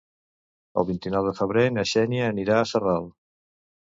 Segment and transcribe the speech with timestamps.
[0.81, 3.05] El vint-i-nou de febrer na Xènia anirà a Sarral.